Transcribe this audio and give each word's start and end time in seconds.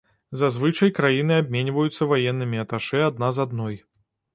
Зазвычай 0.41 0.93
краіны 1.01 1.37
абменьваюцца 1.43 2.11
ваеннымі 2.15 2.67
аташэ 2.67 3.07
адна 3.13 3.35
з 3.37 3.49
адной. 3.49 3.75